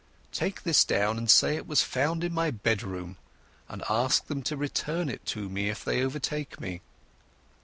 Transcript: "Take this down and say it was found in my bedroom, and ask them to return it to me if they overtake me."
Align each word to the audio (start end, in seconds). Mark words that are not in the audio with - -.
"Take 0.31 0.63
this 0.63 0.83
down 0.83 1.19
and 1.19 1.29
say 1.29 1.55
it 1.57 1.67
was 1.67 1.83
found 1.83 2.23
in 2.23 2.33
my 2.33 2.49
bedroom, 2.49 3.17
and 3.69 3.83
ask 3.87 4.25
them 4.25 4.41
to 4.41 4.57
return 4.57 5.09
it 5.09 5.23
to 5.27 5.47
me 5.47 5.69
if 5.69 5.85
they 5.85 6.01
overtake 6.03 6.59
me." 6.59 6.81